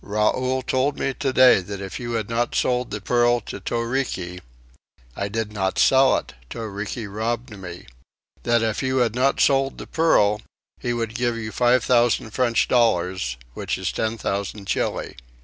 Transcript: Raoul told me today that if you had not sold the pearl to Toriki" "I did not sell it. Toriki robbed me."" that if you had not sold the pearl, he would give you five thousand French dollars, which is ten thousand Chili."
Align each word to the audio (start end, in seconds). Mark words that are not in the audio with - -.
Raoul 0.03 0.63
told 0.63 0.97
me 0.97 1.13
today 1.13 1.59
that 1.61 1.79
if 1.79 1.99
you 1.99 2.13
had 2.13 2.27
not 2.27 2.55
sold 2.55 2.89
the 2.89 2.99
pearl 2.99 3.39
to 3.41 3.59
Toriki" 3.59 4.39
"I 5.15 5.29
did 5.29 5.53
not 5.53 5.77
sell 5.77 6.17
it. 6.17 6.33
Toriki 6.49 7.05
robbed 7.05 7.51
me."" 7.51 7.85
that 8.41 8.63
if 8.63 8.81
you 8.81 8.97
had 8.97 9.13
not 9.13 9.39
sold 9.39 9.77
the 9.77 9.85
pearl, 9.85 10.41
he 10.79 10.91
would 10.91 11.13
give 11.13 11.37
you 11.37 11.51
five 11.51 11.83
thousand 11.83 12.31
French 12.31 12.67
dollars, 12.67 13.37
which 13.53 13.77
is 13.77 13.91
ten 13.91 14.17
thousand 14.17 14.65
Chili." 14.65 15.17